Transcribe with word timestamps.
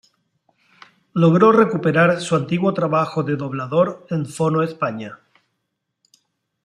Logró 1.13 1.51
recuperar 1.51 2.19
su 2.21 2.35
antiguo 2.35 2.73
trabajo 2.73 3.21
de 3.21 3.35
doblador 3.35 4.07
en 4.09 4.25
Fono 4.25 4.63
España. 4.63 5.19